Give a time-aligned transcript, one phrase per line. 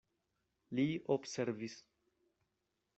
[0.79, 1.77] Li observis.